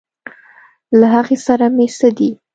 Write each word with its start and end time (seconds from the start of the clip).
له 0.99 1.07
هغې 1.15 1.37
سره 1.47 1.65
مې 1.75 1.87
څه 1.97 2.09
دي. 2.17 2.29